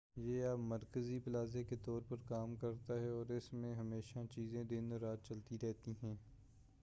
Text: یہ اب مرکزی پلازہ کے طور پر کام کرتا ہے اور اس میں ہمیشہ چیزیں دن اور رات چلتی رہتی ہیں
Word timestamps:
یہ 0.17 0.45
اب 0.45 0.59
مرکزی 0.59 1.17
پلازہ 1.19 1.57
کے 1.69 1.75
طور 1.75 2.01
پر 2.09 2.17
کام 2.27 2.55
کرتا 2.55 2.99
ہے 2.99 3.09
اور 3.09 3.29
اس 3.29 3.51
میں 3.53 3.73
ہمیشہ 3.75 4.19
چیزیں 4.31 4.63
دن 4.63 4.91
اور 4.91 5.01
رات 5.01 5.23
چلتی 5.23 5.57
رہتی 5.61 5.93
ہیں 6.03 6.15